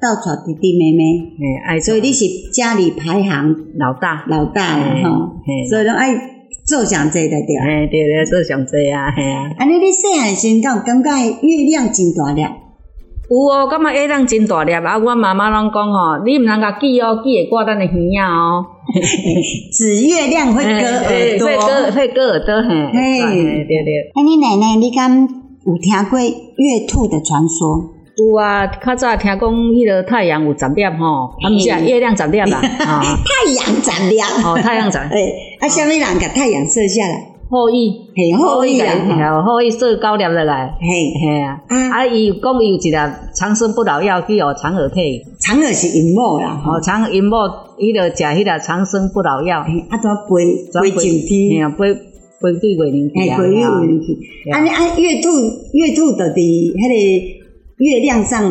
[0.00, 1.04] 斗带弟弟妹妹，
[1.36, 4.24] 诶，爱，所以你是家里排行老大。
[4.26, 5.36] 老大诶吼，
[5.68, 6.39] 所以拢爱。
[6.70, 9.50] 做上济的对，哎对对，做上济啊，嘿啊。
[9.58, 11.10] 安尼你细汉时敢有感觉
[11.42, 12.42] 月亮真大粒？
[13.28, 14.72] 有哦，感觉月亮真大粒。
[14.72, 18.64] 啊，我妈妈拢讲吼，你毋通甲记哦，记会挂咱的耳仔哦。
[19.74, 23.22] 指月亮会割耳朵，会割会割耳朵，嘿。
[23.22, 23.90] 嘿，对对。
[24.14, 25.26] 哎，你奶奶，你敢
[25.66, 27.98] 有听过月兔的传说？
[28.20, 32.60] 有啊，较早听讲迄个太阳有十粒吼，啊毋是啊，月亮十粒啦。
[32.60, 34.20] 太阳十粒。
[34.44, 34.98] 哦，太阳十。
[34.98, 37.28] 诶，啊，啥物人甲太阳射下来？
[37.48, 37.90] 后羿。
[38.14, 40.74] 嘿，后羿啊，后羿射九粒落来。
[40.80, 40.86] 嘿，
[41.24, 41.60] 嘿啊。
[41.68, 42.96] 啊，伊讲伊有一粒
[43.34, 45.22] 长生不老药，去互嫦娥配。
[45.40, 47.36] 嫦娥是阴某啦，吼，嫦娥阴某，
[47.78, 49.60] 伊着食迄粒长生不老药。
[49.60, 51.50] 啊，怎飞飞上天？
[51.50, 53.36] 嘿啊，飞飞对月亮去啊。
[53.38, 54.18] 飞对月亮去。
[54.52, 55.28] 啊，你啊，月兔，
[55.72, 57.39] 月兔着伫迄个。
[57.80, 58.44] 月亮上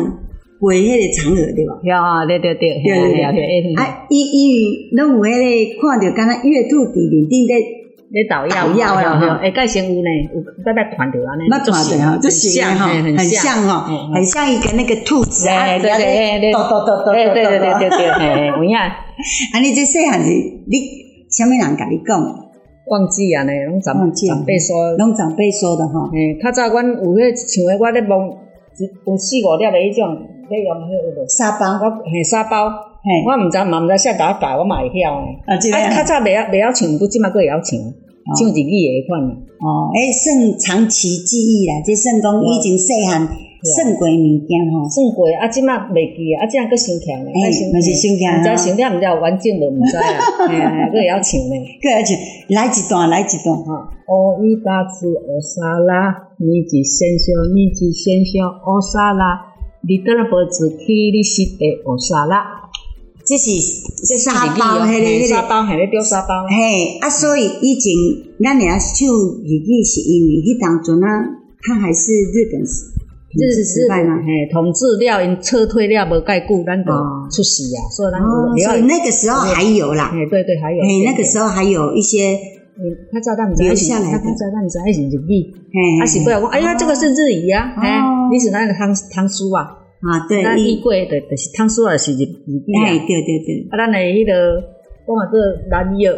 [0.58, 1.72] 飞迄个嫦娥对吧？
[1.84, 3.74] 呀，对对对，对对对。
[3.78, 7.54] 啊，因因为拢有迄个看到，敢若月兔伫面顶咧
[8.10, 9.38] 咧捣药，捣药啊！
[9.40, 11.46] 哎，盖先有呢，有在在看到安尼。
[11.48, 18.76] 那看到哈，就像哈，很像哈，很像一个那个兔子啊，对对对，抖抖抖抖，对对对对对，哎，有影。
[18.76, 18.90] 啊，
[19.62, 20.74] 你这细汉是你
[21.30, 22.18] 啥物人甲你讲？
[22.90, 26.10] 忘记啊呢，拢长长辈说，拢长辈说的哈。
[26.12, 28.49] 嘿，较早阮有迄像诶，我咧梦。
[28.78, 30.16] 有四五粒的迄种，
[30.50, 35.36] 你用迄个沙包，我嘿沙包，我毋知嘛毋知啥甲我教，我嘛会晓诶。
[35.46, 37.76] 啊，即个较早袂晓袂晓唱，不即马佫会晓唱，
[38.38, 39.20] 唱日语诶款。
[39.60, 43.28] 哦，诶，算长期记忆啦，即算讲以前细汉
[43.60, 50.08] 算过物件吼，算过啊，即马袂记啊，啊，即马阁想起来，诶，嘛是想起来，毋知想了毋知完整无毋知啊，
[50.48, 52.16] 哎，佫会晓唱呢，阁会晓唱，
[52.48, 59.54] 来一段来一段吼，哦伊达兹哦沙拉，尼吉先生，尼吉先生，哦沙拉，
[59.86, 62.42] 你得了脖子去你西的哦沙拉，
[63.22, 63.54] 这是
[64.18, 66.42] 沙包，迄个迄个沙包，迄个丢沙包。
[66.50, 67.94] 嘿，啊，所以以前
[68.42, 69.06] 咱俩唱
[69.46, 71.06] 日语是因为迄当阵啊，
[71.62, 76.90] 他还是日本日治时代嘛，嘿，统治了因撤退了无介久，咱就
[77.30, 78.18] 出事啊，所以咱
[78.66, 82.58] 所以那个时候还有啦，嘿，对对，还有，嘿，那个时候还有一些。
[83.12, 85.52] 他照咱唔知，他照咱唔知是日语，
[86.00, 88.00] 啊是不要讲，哎呀，这个是日语啊，哎，
[88.32, 89.76] 你是哪个汤汤叔啊？
[90.00, 93.68] 啊，对，那衣柜的，就是汤叔啊，是日日语啊，对对对。
[93.70, 94.32] 啊，咱的迄个，
[95.06, 95.38] 我嘛做
[95.70, 96.16] 拉尼尔，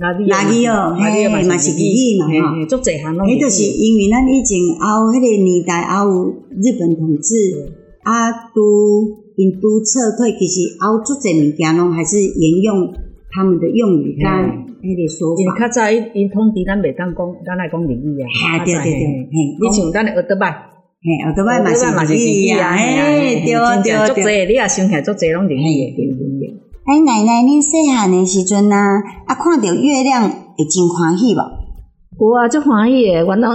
[0.00, 3.26] 拉尼尔，拉尼尔，嘿，嘛是日语嘛，哈，足侪项拢。
[3.28, 7.68] 迄就是因为咱以前也有迄个年代也有日本统治，
[8.02, 9.04] 啊，都
[9.36, 12.94] 因都撤退，其实也有足侪物件拢还是沿用
[13.30, 14.64] 他们的用语干。
[14.78, 18.26] 迄个说法，因较早因因统治咱袂当讲，咱来讲日语啊。
[18.30, 20.50] 啊，对对对，嘿，你像咱的学德拜，
[21.02, 26.42] 嘿，学德拜嘛是日语啊，嘿，对对对，足济，你也想起来足济拢日语的，对对对。
[26.86, 31.40] 哎，奶奶，恁细汉的时阵啊，啊，看到月亮会真欢喜无？
[32.18, 33.50] 有啊，足欢喜的，阮拢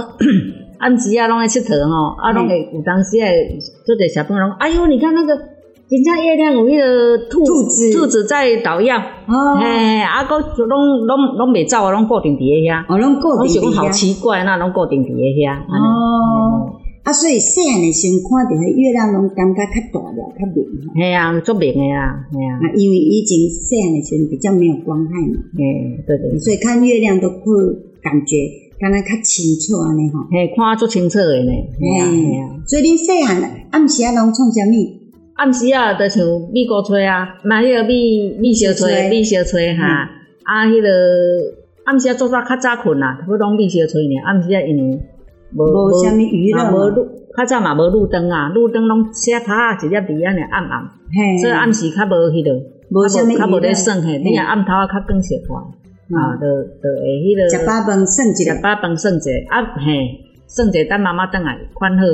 [0.78, 5.53] 暗时啊，拢爱佚佗吼，啊，拢会有当时诶，足济小朋友拢，哎呦，你看那个。
[5.94, 8.96] 人家月亮有迄个兔兔子，兔子在捣药，
[9.62, 12.82] 哎，啊，搁拢拢拢袂走啊，拢固定伫咧遐。
[12.90, 13.86] 哦，拢固定伫遐。
[13.86, 15.54] 好奇怪，那拢固定伫咧遐。
[15.70, 20.66] 哦，啊，所以细汉的时候看到迄月亮，拢感觉较大了，较明。
[20.98, 22.74] 嘿啊，足明的啊，嘿啊。
[22.74, 25.38] 因为以前细汉的时候比较没有光害嘛。
[25.54, 26.34] 嘿，对对。
[26.42, 27.54] 所以看月亮都会
[28.02, 28.50] 感觉
[28.82, 30.26] 敢若较清楚安尼吼。
[30.26, 31.54] 嘿，看足清楚诶呢。
[31.78, 31.86] 嘿
[32.42, 32.50] 啊。
[32.66, 33.38] 所以恁细汉
[33.70, 35.03] 暗时啊，拢创啥物？
[35.36, 40.08] 暗时啊，就像米糕炊啊，买迄个米米烧炊，米烧炊哈。
[40.44, 40.88] 啊，迄个
[41.84, 44.24] 暗时啊，做早较早困啦，不拢米烧炊尔。
[44.26, 44.98] 暗时啊，因为
[45.56, 47.04] 无无啥物娱乐，无路，
[47.36, 50.86] 较早嘛无路灯啊，路灯拢写塔啊，一粒滴安尼暗暗。
[51.40, 52.54] 所以暗时较无迄个，
[52.90, 54.18] 无啥物较无咧算嘿。
[54.18, 55.56] 你若暗头啊，较光些看，
[56.14, 56.46] 啊，就
[56.78, 57.48] 就会迄个。
[57.50, 62.04] 食饱饭算一个，食饱饭算一个，啊嘿，算一个等妈妈转来款好。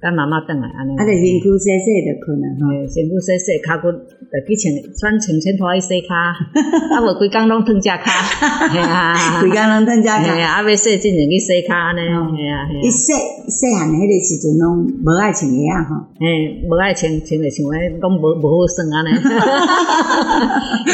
[0.00, 6.14] 等妈妈转来安尼，啊，就身躯洗洗就困啊，嘿，身躯洗洗，骹骨就去穿穿穿穿拖去洗骹，
[6.94, 7.98] 啊，无规工拢烫只骹，
[8.70, 13.10] 嘿啊，规工拢烫只骹，嘿啊，啊，要洗进前去洗骹安尼，嘿啊，伊洗
[13.50, 19.10] 细汉迄个时阵拢无爱穿鞋啊，吼，嘿，无爱穿穿着像迄拢无无好耍安尼，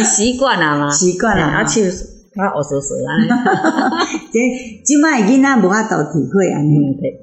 [0.00, 2.13] 伊 习惯啊嘛，习惯啊，啊，手。
[2.34, 3.10] 他学熟熟啊！
[4.34, 4.36] 这
[4.82, 6.74] 即摆囡仔无法度体会啊，体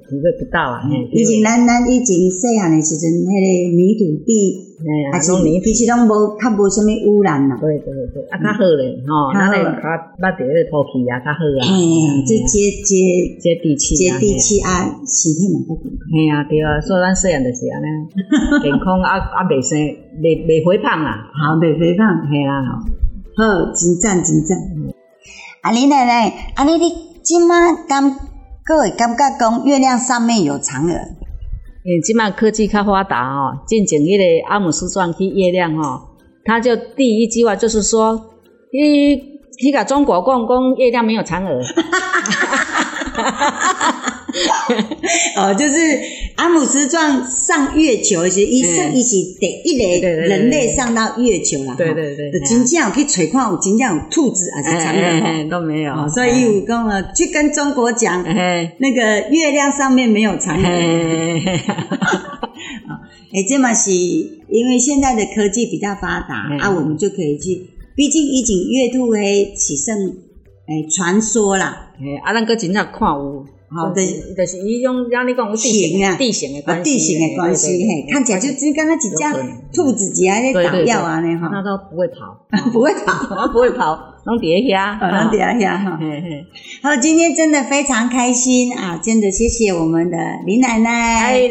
[0.08, 0.88] 体会不到啊。
[1.12, 4.72] 以前咱咱以前细汉的时阵，迄个泥土地，
[5.12, 7.60] 还是其实拢无较无啥物污染啦。
[7.60, 9.86] 对对对，啊较好咧，吼，咱咧较
[10.24, 11.62] 捌着迄个土气啊，较好啊。
[11.68, 16.08] 嘿，这接接接地气，接地气啊，身体嘛较健康。
[16.08, 18.08] 嘿啊，对啊，所以咱细汉就是安尼，
[18.64, 19.76] 健康啊啊，袂生，
[20.24, 22.64] 袂袂肥胖啊，好，袂肥胖，嘿啦，
[23.36, 24.56] 好，真赞真赞。
[25.62, 26.92] 啊，林奶奶，啊，你你
[27.24, 28.16] 即马感
[28.66, 30.94] 各位感觉讲月亮上面有嫦娥？
[31.84, 36.02] 因为即马科技较发达哦，进前迄个阿姆斯壮去月亮哦，
[36.46, 38.20] 他就第一句话就是说，
[38.72, 41.62] 伊去甲中国讲讲月亮没有嫦娥。
[45.36, 45.78] 哦，就是
[46.36, 51.76] 阿姆斯壮上月球时，伊算伊是第一个人类上到月球啦。
[51.78, 55.50] 对对对，真正有去找看，有真正有兔子还是嫦娥？
[55.50, 56.08] 都没有。
[56.10, 60.64] 所以有讲啊，去跟中国讲，那个月亮上面没有嫦娥。
[63.34, 67.70] 哎，这嘛是因为现在的科技比较发达啊，我们就可以去。
[67.96, 69.96] 毕竟以前月兔黑只剩
[70.68, 71.92] 哎传说啦。
[71.96, 73.46] 哎，啊，咱搁真正看有。
[73.74, 79.16] 好，就是就是伊种让你讲有地形啊，地形的关系，地形的关系，嘿，看起来就就跟那几只
[79.74, 82.36] 兔子一样在打药安尼哈，那都不会跑，
[82.74, 83.14] 不会跑，
[83.48, 85.98] 不会跑，拢伫咧遐，拢伫咧遐哈。
[86.84, 89.00] 好，今天真的非常开心啊！
[89.02, 91.50] 真的谢谢我们的林奶奶，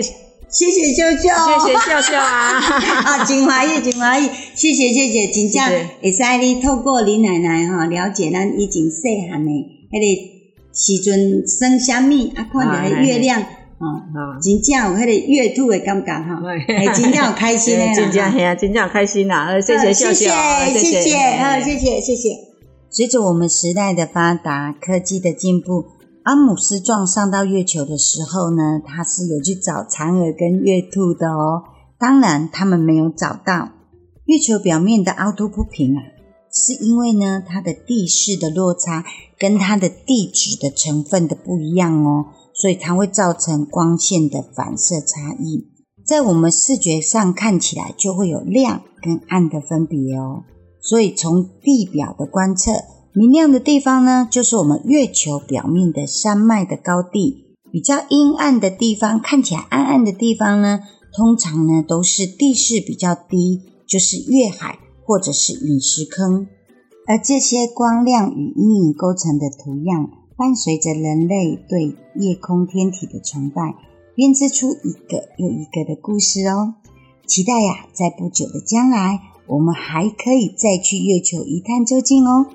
[0.50, 2.60] 谢谢秀秀，谢谢秀秀啊！
[3.06, 5.62] 啊，真欢喜，真欢喜，谢谢谢谢，真正
[6.02, 10.39] 会使你透过林奶奶哈了解咱以前细汉的迄个。
[10.80, 13.42] 时阵生虾米啊，看到迄月亮，
[13.78, 14.00] 哦，
[14.40, 16.40] 真正有迄个月兔的感觉哈，
[16.94, 20.30] 真正有开心的啦， 真正系啊，真正开心啦，谢谢谢谢。
[20.78, 22.30] 谢谢，好，谢谢谢谢。
[22.88, 25.84] 随着我们时代的发达，科技的进步，
[26.22, 31.64] 阿姆斯壮上到月球的时候呢，他是有去找嫦娥跟月兔的哦。
[31.98, 33.68] 当然，他们没有找到
[34.24, 36.00] 月球表面的凹凸不平啊，
[36.52, 39.04] 是因为呢，它的地势的落差
[39.38, 45.68] 跟它的地质的成分的不一样哦，所以它会造成光线的反射差异，
[46.04, 50.44] 在我们视觉上看起来就会有亮跟暗的分别哦。
[50.82, 52.72] 所以从地表的观测，
[53.12, 60.80] 明亮的地方呢，就是我们月球表面的山脉的高地；比较阴暗的地方，看起来暗暗的地方呢，
[61.14, 64.78] 通常呢都是地势比较低，就是月海。
[65.10, 66.46] 或者是陨石坑，
[67.04, 73.74] 而这些光亮与阴影构成的图样，伴随着人类对夜空天体的崇拜，
[74.14, 76.74] 编织出一个又一个的故事哦。
[77.26, 82.46] 期待呀，在不久的将来，我们还可以再去月球一探究竟哦。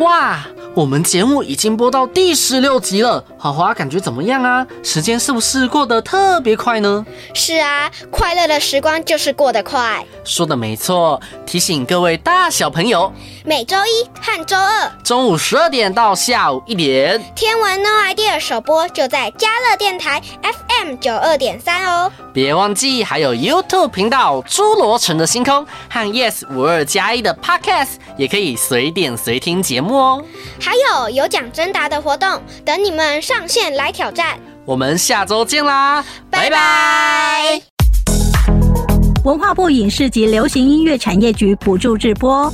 [0.00, 0.46] 哇！
[0.74, 4.66] 我们节目已经播到第十六集了，花花感觉怎么样啊？
[4.82, 7.04] 时间是不是过得特别快呢？
[7.34, 10.02] 是啊，快乐的时光就是过得快。
[10.24, 13.12] 说的没错，提醒各位大小朋友，
[13.42, 22.12] 每周一和周二中午十二点到下午一点，天文 No idea 首播就在嘉乐电台 FM 九二点三哦。
[22.34, 30.22] 别忘记还有 YouTube 频道侏罗城的星空和 Yes 五二加一的 Podcast，也可以随点随听节目哦。
[30.60, 34.38] 还有有奖征答的活动，等你们上线来挑战。
[34.66, 37.62] 我们下周见啦，拜拜！
[39.24, 42.50] 文化部影视及流行音乐产业局补助直播。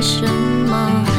[0.00, 0.24] 什
[0.68, 1.17] 么？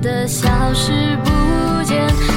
[0.00, 0.92] 的消失
[1.24, 2.29] 不见